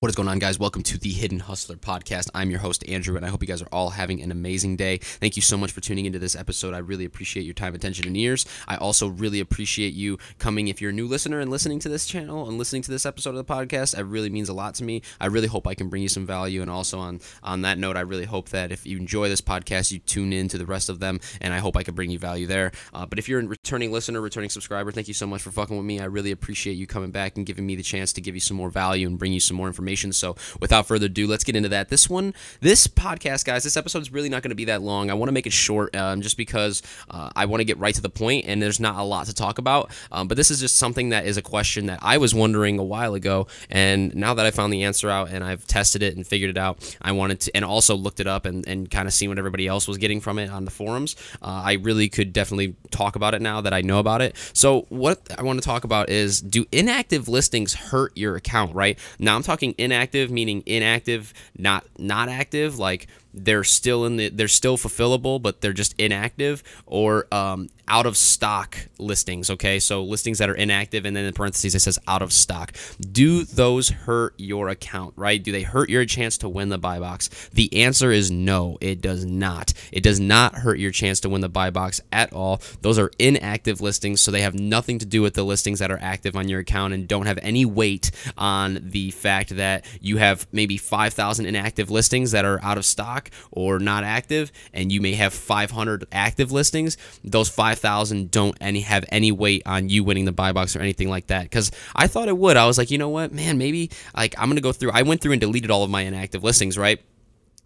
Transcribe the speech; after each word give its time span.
What 0.00 0.08
is 0.08 0.16
going 0.16 0.30
on, 0.30 0.38
guys? 0.38 0.58
Welcome 0.58 0.82
to 0.84 0.96
the 0.96 1.10
Hidden 1.10 1.40
Hustler 1.40 1.76
podcast. 1.76 2.30
I'm 2.34 2.48
your 2.48 2.60
host, 2.60 2.88
Andrew, 2.88 3.16
and 3.18 3.26
I 3.26 3.28
hope 3.28 3.42
you 3.42 3.46
guys 3.46 3.60
are 3.60 3.68
all 3.70 3.90
having 3.90 4.22
an 4.22 4.30
amazing 4.30 4.76
day. 4.76 4.96
Thank 4.96 5.36
you 5.36 5.42
so 5.42 5.58
much 5.58 5.72
for 5.72 5.82
tuning 5.82 6.06
into 6.06 6.18
this 6.18 6.34
episode. 6.34 6.72
I 6.72 6.78
really 6.78 7.04
appreciate 7.04 7.42
your 7.42 7.52
time, 7.52 7.74
attention, 7.74 8.06
and 8.06 8.16
ears. 8.16 8.46
I 8.66 8.76
also 8.76 9.08
really 9.08 9.40
appreciate 9.40 9.92
you 9.92 10.16
coming 10.38 10.68
if 10.68 10.80
you're 10.80 10.88
a 10.88 10.94
new 10.94 11.06
listener 11.06 11.38
and 11.38 11.50
listening 11.50 11.80
to 11.80 11.90
this 11.90 12.06
channel 12.06 12.48
and 12.48 12.56
listening 12.56 12.80
to 12.80 12.90
this 12.90 13.04
episode 13.04 13.36
of 13.36 13.46
the 13.46 13.54
podcast. 13.54 13.94
It 13.98 14.04
really 14.04 14.30
means 14.30 14.48
a 14.48 14.54
lot 14.54 14.74
to 14.76 14.84
me. 14.84 15.02
I 15.20 15.26
really 15.26 15.48
hope 15.48 15.66
I 15.66 15.74
can 15.74 15.90
bring 15.90 16.00
you 16.02 16.08
some 16.08 16.24
value. 16.24 16.62
And 16.62 16.70
also, 16.70 16.98
on, 16.98 17.20
on 17.42 17.60
that 17.60 17.76
note, 17.76 17.98
I 17.98 18.00
really 18.00 18.24
hope 18.24 18.48
that 18.48 18.72
if 18.72 18.86
you 18.86 18.96
enjoy 18.96 19.28
this 19.28 19.42
podcast, 19.42 19.92
you 19.92 19.98
tune 19.98 20.32
in 20.32 20.48
to 20.48 20.56
the 20.56 20.64
rest 20.64 20.88
of 20.88 21.00
them, 21.00 21.20
and 21.42 21.52
I 21.52 21.58
hope 21.58 21.76
I 21.76 21.82
can 21.82 21.94
bring 21.94 22.10
you 22.10 22.18
value 22.18 22.46
there. 22.46 22.72
Uh, 22.94 23.04
but 23.04 23.18
if 23.18 23.28
you're 23.28 23.40
a 23.40 23.46
returning 23.46 23.92
listener, 23.92 24.22
returning 24.22 24.48
subscriber, 24.48 24.92
thank 24.92 25.08
you 25.08 25.14
so 25.14 25.26
much 25.26 25.42
for 25.42 25.50
fucking 25.50 25.76
with 25.76 25.84
me. 25.84 26.00
I 26.00 26.06
really 26.06 26.30
appreciate 26.30 26.78
you 26.78 26.86
coming 26.86 27.10
back 27.10 27.36
and 27.36 27.44
giving 27.44 27.66
me 27.66 27.76
the 27.76 27.82
chance 27.82 28.14
to 28.14 28.22
give 28.22 28.34
you 28.34 28.40
some 28.40 28.56
more 28.56 28.70
value 28.70 29.06
and 29.06 29.18
bring 29.18 29.34
you 29.34 29.40
some 29.40 29.58
more 29.58 29.66
information. 29.66 29.89
So, 29.96 30.36
without 30.60 30.86
further 30.86 31.06
ado, 31.06 31.26
let's 31.26 31.44
get 31.44 31.56
into 31.56 31.68
that. 31.70 31.88
This 31.88 32.08
one, 32.08 32.34
this 32.60 32.86
podcast, 32.86 33.44
guys, 33.44 33.64
this 33.64 33.76
episode 33.76 34.02
is 34.02 34.12
really 34.12 34.28
not 34.28 34.42
going 34.42 34.50
to 34.50 34.56
be 34.56 34.66
that 34.66 34.82
long. 34.82 35.10
I 35.10 35.14
want 35.14 35.28
to 35.28 35.32
make 35.32 35.46
it 35.46 35.52
short 35.52 35.94
um, 35.96 36.20
just 36.20 36.36
because 36.36 36.82
uh, 37.10 37.30
I 37.34 37.46
want 37.46 37.60
to 37.60 37.64
get 37.64 37.78
right 37.78 37.94
to 37.94 38.02
the 38.02 38.10
point 38.10 38.46
and 38.46 38.62
there's 38.62 38.80
not 38.80 38.96
a 38.96 39.02
lot 39.02 39.26
to 39.26 39.34
talk 39.34 39.58
about. 39.58 39.90
Um, 40.12 40.28
but 40.28 40.36
this 40.36 40.50
is 40.50 40.60
just 40.60 40.76
something 40.76 41.10
that 41.10 41.26
is 41.26 41.36
a 41.36 41.42
question 41.42 41.86
that 41.86 41.98
I 42.02 42.18
was 42.18 42.34
wondering 42.34 42.78
a 42.78 42.84
while 42.84 43.14
ago. 43.14 43.46
And 43.68 44.14
now 44.14 44.34
that 44.34 44.46
I 44.46 44.50
found 44.50 44.72
the 44.72 44.84
answer 44.84 45.10
out 45.10 45.30
and 45.30 45.42
I've 45.42 45.66
tested 45.66 46.02
it 46.02 46.16
and 46.16 46.26
figured 46.26 46.50
it 46.50 46.58
out, 46.58 46.96
I 47.02 47.12
wanted 47.12 47.40
to, 47.40 47.56
and 47.56 47.64
also 47.64 47.96
looked 47.96 48.20
it 48.20 48.26
up 48.26 48.46
and, 48.46 48.66
and 48.68 48.90
kind 48.90 49.08
of 49.08 49.14
seen 49.14 49.28
what 49.28 49.38
everybody 49.38 49.66
else 49.66 49.88
was 49.88 49.98
getting 49.98 50.20
from 50.20 50.38
it 50.38 50.50
on 50.50 50.64
the 50.64 50.70
forums. 50.70 51.16
Uh, 51.42 51.62
I 51.64 51.72
really 51.74 52.08
could 52.08 52.32
definitely 52.32 52.76
talk 52.90 53.16
about 53.16 53.34
it 53.34 53.42
now 53.42 53.60
that 53.60 53.72
I 53.72 53.80
know 53.80 53.98
about 53.98 54.22
it. 54.22 54.36
So, 54.52 54.86
what 54.88 55.20
I 55.36 55.42
want 55.42 55.60
to 55.60 55.64
talk 55.64 55.84
about 55.84 56.10
is 56.10 56.40
do 56.40 56.66
inactive 56.72 57.28
listings 57.28 57.74
hurt 57.74 58.16
your 58.16 58.36
account, 58.36 58.74
right? 58.74 58.98
Now, 59.18 59.36
I'm 59.36 59.42
talking 59.42 59.74
inactive, 59.80 60.30
meaning 60.30 60.62
inactive, 60.66 61.32
not 61.56 61.84
not 61.98 62.28
active, 62.28 62.78
like 62.78 63.06
they're 63.32 63.64
still 63.64 64.04
in 64.04 64.16
the 64.16 64.28
they're 64.28 64.48
still 64.48 64.76
fulfillable 64.76 65.40
but 65.40 65.60
they're 65.60 65.72
just 65.72 65.94
inactive 65.98 66.62
or 66.86 67.26
um, 67.32 67.68
out 67.88 68.06
of 68.06 68.16
stock 68.16 68.76
listings 68.98 69.50
okay? 69.50 69.78
So 69.78 70.02
listings 70.02 70.38
that 70.38 70.48
are 70.48 70.54
inactive 70.54 71.04
and 71.04 71.16
then 71.16 71.24
in 71.24 71.32
parentheses 71.32 71.74
it 71.74 71.80
says 71.80 71.98
out 72.06 72.22
of 72.22 72.32
stock. 72.32 72.72
Do 73.00 73.44
those 73.44 73.90
hurt 73.90 74.34
your 74.36 74.68
account 74.68 75.14
right? 75.16 75.42
Do 75.42 75.52
they 75.52 75.62
hurt 75.62 75.90
your 75.90 76.04
chance 76.04 76.38
to 76.38 76.48
win 76.48 76.68
the 76.68 76.78
buy 76.78 76.98
box? 76.98 77.28
The 77.52 77.84
answer 77.84 78.10
is 78.10 78.30
no 78.30 78.78
it 78.80 79.00
does 79.00 79.24
not. 79.24 79.72
It 79.92 80.02
does 80.02 80.20
not 80.20 80.54
hurt 80.56 80.78
your 80.78 80.90
chance 80.90 81.20
to 81.20 81.28
win 81.28 81.40
the 81.40 81.48
buy 81.48 81.70
box 81.70 82.00
at 82.12 82.32
all. 82.32 82.60
Those 82.80 82.98
are 82.98 83.10
inactive 83.18 83.80
listings 83.80 84.20
so 84.20 84.30
they 84.30 84.42
have 84.42 84.54
nothing 84.54 84.98
to 84.98 85.06
do 85.06 85.22
with 85.22 85.34
the 85.34 85.44
listings 85.44 85.78
that 85.80 85.90
are 85.90 85.98
active 86.00 86.36
on 86.36 86.48
your 86.48 86.60
account 86.60 86.94
and 86.94 87.08
don't 87.08 87.26
have 87.26 87.38
any 87.42 87.64
weight 87.64 88.10
on 88.36 88.78
the 88.82 89.10
fact 89.10 89.56
that 89.56 89.84
you 90.00 90.16
have 90.18 90.46
maybe 90.52 90.76
5000 90.76 91.46
inactive 91.46 91.90
listings 91.90 92.30
that 92.30 92.44
are 92.44 92.62
out 92.62 92.78
of 92.78 92.84
stock 92.84 93.19
stock 93.20 93.30
or 93.50 93.78
not 93.78 94.04
active, 94.04 94.52
and 94.72 94.90
you 94.90 95.00
may 95.00 95.14
have 95.14 95.32
500 95.32 96.06
active 96.12 96.52
listings, 96.52 96.96
those 97.24 97.48
5,000 97.48 98.30
don't 98.30 98.56
any 98.60 98.80
have 98.80 99.04
any 99.10 99.32
weight 99.32 99.62
on 99.66 99.88
you 99.88 100.04
winning 100.04 100.24
the 100.24 100.32
buy 100.32 100.52
box 100.52 100.76
or 100.76 100.80
anything 100.80 101.08
like 101.08 101.28
that. 101.28 101.44
Because 101.44 101.70
I 101.94 102.06
thought 102.06 102.28
it 102.28 102.36
would. 102.36 102.56
I 102.56 102.66
was 102.66 102.78
like, 102.78 102.90
you 102.90 102.98
know 102.98 103.08
what, 103.08 103.32
man, 103.32 103.58
maybe 103.58 103.90
like 104.16 104.34
I'm 104.38 104.48
gonna 104.48 104.60
go 104.60 104.72
through. 104.72 104.92
I 104.92 105.02
went 105.02 105.20
through 105.20 105.32
and 105.32 105.40
deleted 105.40 105.70
all 105.70 105.84
of 105.84 105.90
my 105.90 106.02
inactive 106.02 106.42
listings, 106.42 106.78
right? 106.78 107.00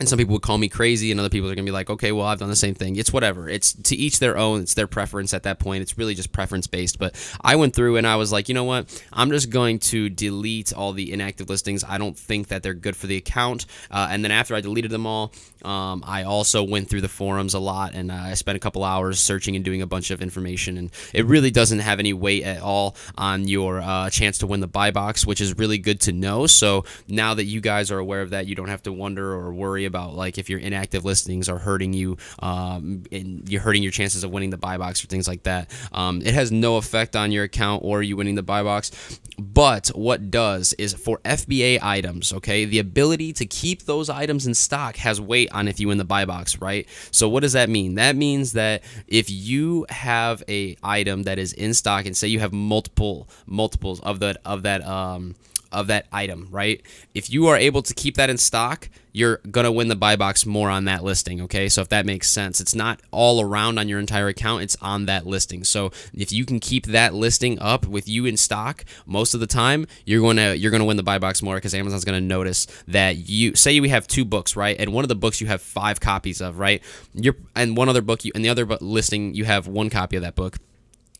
And 0.00 0.09
some 0.09 0.19
people 0.19 0.33
would 0.33 0.42
call 0.42 0.59
me 0.59 0.69
crazy 0.69 1.11
and 1.11 1.20
other 1.20 1.28
people 1.28 1.48
are 1.48 1.55
going 1.55 1.64
to 1.64 1.70
be 1.70 1.75
like 1.75 1.91
okay 1.91 2.12
well 2.12 2.27
i've 2.27 2.39
done 2.39 2.48
the 2.48 2.56
same 2.56 2.75
thing. 2.75 2.97
It's 2.97 3.12
whatever. 3.12 3.48
It's 3.48 3.73
to 3.73 3.97
each 3.97 4.19
their 4.19 4.36
own. 4.36 4.62
It's 4.62 4.75
their 4.75 4.86
preference 4.86 5.33
at 5.34 5.45
that 5.45 5.59
point. 5.59 5.83
It's 5.83 5.97
really 5.98 6.14
just 6.14 6.33
preference 6.33 6.67
based 6.67 6.98
but 6.98 7.14
i 7.41 7.56
went 7.56 7.75
through 7.75 7.97
and 7.97 8.06
i 8.06 8.17
was 8.17 8.33
like 8.33 8.48
you 8.48 8.55
know 8.55 8.64
what? 8.64 9.03
I'm 9.12 9.31
just 9.31 9.51
going 9.51 9.78
to 9.81 10.09
delete 10.09 10.73
all 10.73 10.92
the 10.92 11.12
inactive 11.12 11.48
listings. 11.48 11.84
I 11.84 11.98
don't 11.98 12.17
think 12.17 12.48
that 12.48 12.62
they're 12.62 12.75
good 12.75 12.97
for 12.97 13.06
the 13.06 13.17
account. 13.17 13.67
Uh, 13.91 14.09
and 14.11 14.25
then 14.25 14.31
after 14.31 14.55
i 14.55 14.61
deleted 14.61 14.91
them 14.91 15.06
all 15.06 15.33
um, 15.64 16.03
i 16.06 16.23
also 16.25 16.62
went 16.62 16.89
through 16.89 17.01
the 17.01 17.08
forums 17.08 17.55
a 17.55 17.58
lot 17.58 17.95
and 17.95 18.11
uh, 18.11 18.14
i 18.14 18.34
spent 18.34 18.56
a 18.56 18.61
couple 18.61 18.84
hours 18.84 19.19
searching 19.20 19.56
and 19.56 19.64
doing 19.64 19.83
a 19.83 19.86
bunch 19.86 20.11
of 20.11 20.20
information 20.20 20.77
and 20.77 20.90
it 21.13 21.24
really 21.27 21.51
doesn't 21.51 21.79
have 21.80 21.98
any 21.98 22.13
weight 22.13 22.42
at 22.42 22.61
all 22.61 22.96
on 23.17 23.46
your 23.48 23.80
uh, 23.80 24.11
chance 24.11 24.39
to 24.39 24.46
win 24.46 24.61
the 24.61 24.67
buy 24.67 24.90
box 24.90 25.27
which 25.27 25.40
is 25.40 25.57
really 25.58 25.79
good 25.79 26.01
to 26.01 26.13
know. 26.13 26.46
So 26.46 26.85
now 27.08 27.35
that 27.35 27.45
you 27.45 27.61
guys 27.61 27.90
are 27.90 27.98
aware 27.98 28.23
of 28.23 28.30
that 28.30 28.46
you 28.46 28.55
don't 28.55 28.69
have 28.69 28.83
to 28.85 28.92
wonder 28.92 29.33
or 29.33 29.52
worry 29.52 29.83
about 29.84 30.14
like 30.14 30.39
if 30.39 30.48
your 30.48 30.58
inactive 30.58 31.05
listings 31.05 31.48
are 31.48 31.58
hurting 31.58 31.92
you 31.92 32.17
um, 32.40 33.02
and 33.12 33.48
you're 33.48 33.61
hurting 33.61 33.83
your 33.83 33.92
chances 33.92 34.24
of 34.24 34.30
winning 34.30 34.50
the 34.50 34.56
buy 34.56 34.78
box 34.78 35.02
or 35.02 35.06
things 35.06 35.28
like 35.28 35.42
that. 35.45 35.70
Um, 35.92 36.22
it 36.22 36.34
has 36.34 36.50
no 36.52 36.77
effect 36.77 37.17
on 37.17 37.33
your 37.33 37.45
account 37.45 37.83
or 37.84 38.02
you 38.02 38.17
winning 38.17 38.34
the 38.34 38.42
buy 38.42 38.62
box. 38.62 38.90
But 39.39 39.89
what 39.89 40.30
does 40.30 40.72
is 40.74 40.95
for 40.95 41.18
FBA 41.24 41.80
items, 41.83 42.33
okay, 42.33 42.64
the 42.64 42.78
ability 42.78 43.33
to 43.34 43.46
keep 43.46 43.83
those 43.83 44.08
items 44.08 44.46
in 44.46 44.55
stock 44.55 44.96
has 44.96 45.20
weight 45.20 45.50
on 45.52 45.68
if 45.68 45.80
you 45.80 45.89
win 45.89 45.98
the 45.98 46.05
buy 46.05 46.24
box, 46.24 46.61
right? 46.61 46.86
So 47.11 47.28
what 47.28 47.40
does 47.40 47.52
that 47.55 47.68
mean? 47.68 47.96
That 47.96 48.16
means 48.16 48.52
that 48.52 48.83
if 49.08 49.30
you 49.30 49.86
have 49.89 50.42
a 50.48 50.77
item 50.83 51.24
that 51.24 51.39
is 51.39 51.52
in 51.52 51.74
stock 51.74 52.06
and 52.06 52.16
say 52.16 52.28
you 52.28 52.40
have 52.40 52.52
multiple 52.52 53.28
multiples 53.46 54.01
of 54.01 54.20
that 54.20 54.39
of 54.45 54.62
that 54.62 54.84
um 54.86 55.34
of 55.74 55.89
that 55.89 56.07
item, 56.12 56.48
right? 56.51 56.80
If 57.14 57.30
you 57.30 57.48
are 57.48 57.57
able 57.57 57.83
to 57.83 57.92
keep 57.92 58.17
that 58.17 58.30
in 58.30 58.39
stock, 58.39 58.89
you're 59.12 59.36
going 59.51 59.64
to 59.64 59.70
win 59.70 59.89
the 59.89 59.96
buy 59.96 60.17
box 60.17 60.45
more 60.45 60.68
on 60.68 60.86
that 60.86 61.05
listing, 61.05 61.40
okay? 61.42 61.68
So 61.68 61.80
if 61.80 61.89
that 61.90 62.05
makes 62.05 62.29
sense, 62.29 62.61
it's 62.61 62.74
not 62.74 63.01
all 63.12 63.40
around 63.40 63.79
on 63.79 63.89
your 63.89 64.01
entire 64.01 64.27
account, 64.29 64.64
it's 64.64 64.77
on 64.83 65.07
that 65.07 65.24
listing. 65.24 65.63
So 65.63 65.92
if 66.13 66.33
you 66.33 66.45
can 66.45 66.58
keep 66.58 66.86
that 66.86 67.14
listing 67.14 67.58
up 67.61 67.86
with 67.86 68.08
you 68.08 68.27
in 68.27 68.36
stock 68.36 68.84
most 69.07 69.33
of 69.34 69.40
the 69.40 69.46
time, 69.46 69.86
you're 70.05 70.20
going 70.20 70.36
to 70.36 70.57
you're 70.57 70.73
going 70.73 70.80
to 70.80 70.84
win 70.84 70.96
the 70.96 71.05
buy 71.05 71.18
box 71.18 71.42
more 71.42 71.61
cuz 71.61 71.74
Amazon's 71.74 72.05
going 72.05 72.20
to 72.20 72.27
notice 72.27 72.67
that 72.89 73.29
you 73.29 73.55
say 73.55 73.79
we 73.79 73.90
have 73.90 74.08
two 74.08 74.24
books, 74.24 74.57
right? 74.57 74.77
And 74.79 74.92
one 74.92 75.05
of 75.05 75.08
the 75.08 75.14
books 75.14 75.40
you 75.40 75.46
have 75.46 75.63
5 75.63 76.01
copies 76.01 76.40
of, 76.40 76.58
right? 76.58 76.83
You're 77.14 77.36
and 77.55 77.77
one 77.77 77.89
other 77.89 78.02
book 78.02 78.24
you 78.24 78.33
and 78.34 78.45
the 78.45 78.48
other 78.48 78.67
listing 78.80 79.34
you 79.34 79.45
have 79.45 79.68
one 79.68 79.90
copy 79.90 80.17
of 80.17 80.23
that 80.23 80.34
book 80.34 80.58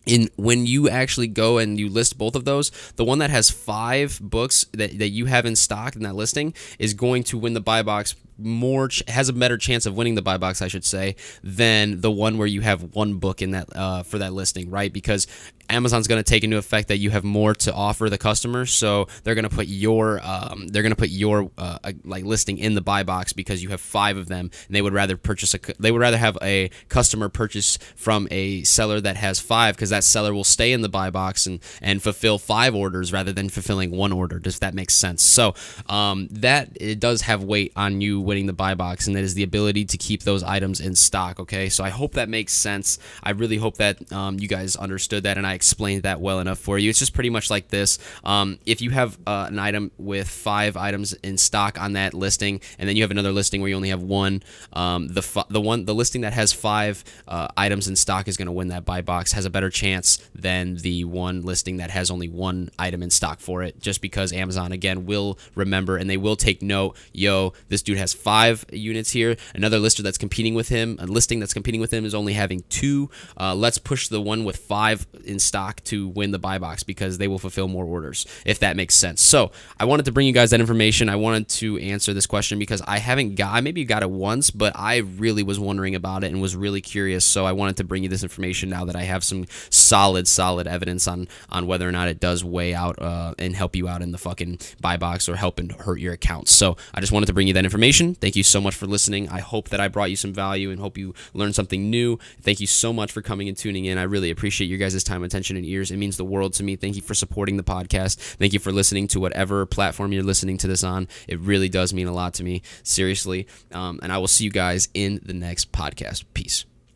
in 0.07 0.29
when 0.37 0.67
you 0.67 0.89
actually 0.89 1.29
go 1.29 1.59
and 1.59 1.79
you 1.79 1.89
list 1.89 2.19
both 2.19 2.35
of 2.35 2.45
those, 2.45 2.71
the 2.97 3.05
one 3.05 3.19
that 3.19 3.31
has 3.31 3.51
five 3.51 4.19
books 4.23 4.67
that, 4.73 4.99
that 4.99 5.09
you 5.09 5.27
have 5.27 5.47
in 5.47 5.57
stock 5.57 5.97
in 5.97 6.03
that 6.03 6.15
listing 6.15 6.55
is 6.79 6.95
going 6.95 7.23
to 7.25 7.39
win 7.39 7.55
the 7.55 7.61
buy 7.61 7.83
box 7.83 8.15
more 8.39 8.89
has 9.09 9.29
a 9.29 9.33
better 9.33 9.57
chance 9.57 9.87
of 9.87 9.97
winning 9.97 10.15
the 10.15 10.23
buy 10.23 10.39
box, 10.39 10.63
I 10.63 10.69
should 10.69 10.85
say, 10.85 11.17
than 11.43 12.01
the 12.01 12.11
one 12.11 12.39
where 12.39 12.47
you 12.47 12.61
have 12.63 12.95
one 12.95 13.19
book 13.19 13.43
in 13.43 13.53
that 13.53 13.69
uh, 13.75 14.03
for 14.03 14.19
that 14.19 14.33
listing, 14.33 14.71
right? 14.71 14.93
Because 14.93 15.27
Amazon's 15.69 16.09
going 16.09 16.23
to 16.23 16.29
take 16.29 16.45
into 16.45 16.57
effect 16.57 16.89
that 16.89 16.99
you 16.99 17.11
have 17.11 17.25
more 17.25 17.55
to 17.55 17.73
offer 17.73 18.11
the 18.11 18.19
customer, 18.19 18.67
so 18.67 19.09
they're 19.23 19.35
going 19.35 19.49
to 19.49 19.55
put 19.55 19.67
your 19.67 20.21
um, 20.23 20.69
they're 20.69 20.83
going 20.83 20.91
to 20.91 20.97
put 20.97 21.11
your 21.11 21.51
uh, 21.57 21.74
like 22.05 22.25
listing 22.25 22.59
in 22.59 22.75
the 22.75 22.81
buy 22.81 23.03
box 23.03 23.33
because 23.33 23.63
you 23.63 23.71
have 23.71 23.81
five 23.81 24.17
of 24.17 24.29
them, 24.29 24.51
and 24.67 24.75
they 24.75 24.83
would 24.83 24.93
rather 24.93 25.17
purchase 25.17 25.55
a 25.55 25.59
they 25.79 25.91
would 25.91 26.01
rather 26.01 26.19
have 26.19 26.39
a 26.43 26.71
customer 26.89 27.29
purchase 27.29 27.79
from 27.97 28.29
a 28.31 28.63
seller 28.65 29.01
that 29.01 29.17
has 29.17 29.41
five 29.41 29.77
because 29.77 29.91
that 29.91 30.05
seller 30.05 30.33
will 30.33 30.45
stay 30.45 30.73
in 30.73 30.83
the 30.83 30.89
buy 30.89 31.11
box 31.11 31.47
and 31.47 31.61
and 31.81 32.03
fulfill 32.03 32.39
five 32.39 32.75
orders 32.75 33.13
rather 33.13 33.33
than 33.33 33.49
fulfilling 33.49 33.91
one 33.91 34.13
order. 34.13 34.39
Does 34.39 34.59
that 34.61 34.75
make 34.75 34.91
sense? 34.91 35.23
So 35.23 35.55
um, 35.89 36.29
that 36.31 36.71
it 36.77 37.01
does 37.01 37.23
have 37.23 37.45
weight 37.45 37.73
on 37.77 38.01
you 38.01 38.21
winning 38.21 38.47
the 38.47 38.53
buy 38.53 38.75
box, 38.75 39.07
and 39.07 39.17
that 39.17 39.25
is 39.25 39.35
the 39.35 39.43
ability 39.43 39.85
to 39.87 39.99
keep 39.99 40.23
those 40.23 40.43
items 40.43 40.81
in 40.81 40.95
stock. 40.95 41.41
Okay, 41.41 41.69
so 41.69 41.85
I 41.85 41.91
hope 41.91 42.15
that 42.15 42.29
makes 42.29 42.53
sense. 42.53 42.99
I 43.23 43.31
really 43.31 43.57
hope 43.57 43.77
that 43.77 44.13
um, 44.13 44.39
you 44.39 44.49
guys 44.49 44.77
understood 44.77 45.25
that, 45.25 45.39
and 45.39 45.47
I 45.47 45.55
explained 45.55 46.03
that 46.05 46.21
well 46.21 46.41
enough 46.41 46.59
for 46.59 46.79
you. 46.79 46.91
It's 46.91 46.99
just 46.99 47.15
pretty 47.15 47.31
much 47.31 47.51
like 47.51 47.69
this. 47.69 47.99
Um, 48.25 48.59
if 48.67 48.81
you 48.81 48.91
have 48.91 49.19
uh, 49.27 49.47
an 49.49 49.59
item 49.59 49.91
with 49.99 50.29
five 50.29 50.77
items 50.77 51.13
in 51.15 51.39
stock 51.39 51.74
on 51.79 51.95
that 51.95 52.15
listing, 52.15 52.61
and 52.79 52.89
then 52.89 52.97
you 52.97 53.03
have 53.03 53.11
another 53.11 53.33
listing 53.33 53.61
where 53.61 53.71
you 53.71 53.77
only 53.77 53.91
have 53.91 54.03
one, 54.03 54.43
um, 54.73 55.09
the 55.09 55.45
the 55.51 55.61
one 55.61 55.85
the 55.85 55.95
listing 55.95 56.23
that 56.23 56.33
has 56.33 56.53
five 56.53 57.05
uh, 57.29 57.49
items 57.57 57.89
in 57.89 57.97
stock 57.97 58.29
is 58.29 58.37
going 58.37 58.47
to 58.47 58.53
win 58.53 58.69
that 58.69 58.85
buy 58.85 59.01
box. 59.01 59.33
Has 59.33 59.45
a 59.45 59.51
better 59.51 59.71
chance 59.71 60.19
than 60.35 60.77
the 60.77 61.05
one 61.05 61.43
listing 61.43 61.79
that 61.79 61.91
has 61.91 62.11
only 62.11 62.29
one 62.29 62.71
item 62.79 63.03
in 63.03 63.11
stock 63.11 63.41
for 63.41 63.63
it, 63.63 63.81
just 63.81 64.01
because 64.01 64.33
Amazon 64.33 64.73
again 64.73 65.07
will 65.07 65.39
remember 65.55 65.97
and 65.97 66.09
they 66.09 66.17
will 66.17 66.37
take 66.37 66.63
note. 66.63 66.97
Yo, 67.13 67.53
this 67.69 67.83
dude 67.83 67.99
has 67.99 68.13
five 68.13 68.65
units 68.71 69.11
here. 69.11 69.37
Another 69.55 69.79
lister 69.79 70.03
that's 70.03 70.19
competing 70.19 70.55
with 70.55 70.69
him, 70.69 70.97
a 71.01 71.07
listing 71.07 71.41
that's 71.41 71.55
competing 71.55 71.81
with 71.81 71.93
him 71.93 72.05
is 72.05 72.15
only 72.15 72.33
having 72.35 72.63
two. 72.69 73.11
Uh, 73.39 73.55
let's 73.55 73.79
push 73.79 74.09
the 74.09 74.21
one 74.21 74.45
with 74.45 74.57
five 74.57 75.07
in 75.25 75.39
stock 75.39 75.83
to 75.85 76.09
win 76.09 76.31
the 76.31 76.39
buy 76.39 76.59
box 76.59 76.83
because 76.83 77.19
they 77.19 77.29
will 77.29 77.39
fulfill 77.39 77.69
more 77.69 77.85
orders, 77.85 78.27
if 78.45 78.59
that 78.61 78.77
makes 78.77 78.95
sense. 78.95 79.23
So 79.23 79.51
I 79.79 79.85
wanted 79.85 80.05
to 80.07 80.13
bring 80.13 80.27
you 80.27 80.33
guys 80.33 80.51
that 80.51 80.61
information. 80.61 81.09
I 81.09 81.17
wanted 81.17 81.49
to 81.49 81.64
to 81.65 81.79
answer 81.79 82.13
this 82.13 82.27
question 82.27 82.59
because 82.59 82.83
I 82.87 82.99
haven't 82.99 83.37
got, 83.37 83.55
I 83.55 83.61
maybe 83.61 83.85
got 83.85 84.03
it 84.03 84.11
once, 84.11 84.51
but 84.51 84.73
I 84.77 84.99
really 84.99 85.43
was 85.43 85.59
wondering 85.59 85.95
about 85.95 86.25
it 86.25 86.33
and 86.33 86.41
was 86.41 86.57
really 86.57 86.81
curious. 86.81 87.25
So 87.25 87.47
I 87.47 87.53
wanted 87.53 87.77
to 87.79 87.85
bring 87.85 88.03
you 88.03 88.09
this 88.09 88.23
information 88.23 88.71
now 88.71 88.85
that 88.85 88.97
I 88.97 89.03
have 89.03 89.25
some 89.25 89.47
solid, 89.71 90.29
solid 90.29 90.67
evidence 90.67 91.09
on 91.09 91.29
on 91.49 91.67
whether 91.67 91.89
or 91.89 91.93
not 91.93 92.09
it 92.09 92.21
does 92.21 92.45
weigh 92.45 92.75
out 92.75 93.01
uh, 93.01 93.35
and 93.39 93.55
help 93.57 93.77
you 93.77 93.89
out 93.89 94.03
in 94.03 94.13
the 94.13 94.19
fucking 94.19 94.59
buy 94.81 94.97
box 94.97 95.29
or 95.29 95.37
help 95.37 95.59
and 95.59 95.73
hurt 95.73 96.01
your 96.01 96.13
accounts. 96.13 96.53
So 96.53 96.77
I 96.93 97.01
just 97.01 97.13
wanted 97.13 97.27
to 97.27 97.33
bring 97.33 97.47
you 97.47 97.55
that 97.55 97.65
information. 97.65 98.15
Thank 98.15 98.37
you 98.37 98.43
so 98.43 98.61
much 98.61 98.75
for 98.75 98.87
listening. 98.87 99.29
I 99.29 99.41
hope 99.41 99.69
that 99.71 99.81
I 99.81 99.89
brought 99.89 100.11
you 100.11 100.17
some 100.17 100.33
value 100.33 100.71
and 100.71 100.81
hope 100.81 100.99
you 100.99 101.15
learned 101.33 101.55
something 101.55 101.91
new. 101.91 102.19
Thank 102.41 102.61
you 102.61 102.67
so 102.67 102.93
much 102.93 103.13
for 103.13 103.23
coming 103.23 103.49
and 103.49 103.57
tuning 103.57 103.85
in. 103.85 103.99
I 103.99 104.03
really 104.03 104.31
appreciate 104.31 104.69
your 104.69 104.79
guys' 104.79 105.05
time, 105.05 105.23
attention, 105.23 105.57
and 105.57 105.65
ears. 105.65 105.91
It 105.91 105.97
means 105.97 106.17
the 106.17 106.25
world 106.25 106.53
to 106.55 106.63
me. 106.63 106.77
Thank 106.77 106.97
you 106.97 107.03
for 107.03 107.15
supporting 107.15 107.57
the 107.57 107.63
podcast. 107.63 108.19
Thank 108.37 108.53
you 108.53 108.59
for 108.59 108.73
listening 108.73 109.09
to 109.09 109.21
whatever 109.21 109.65
platform 109.67 110.13
you're 110.13 110.23
listening 110.23 110.59
to 110.59 110.67
this 110.67 110.85
on. 110.85 111.09
It 111.29 111.39
really 111.41 111.54
really 111.55 111.69
does 111.69 111.95
mean 111.95 112.09
a 112.09 112.13
lot 112.13 112.35
to 112.35 112.43
me, 112.43 112.63
seriously. 112.83 113.47
Um, 113.73 114.01
and 114.03 114.13
I 114.13 114.19
will 114.19 114.27
see 114.27 114.43
you 114.43 114.51
guys 114.51 114.89
in 114.93 115.21
the 115.25 115.35
next 115.35 115.71
podcast. 115.71 116.25
Peace. 116.35 116.65